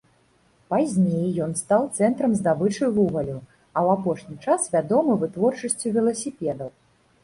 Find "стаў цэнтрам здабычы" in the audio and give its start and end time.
1.59-2.91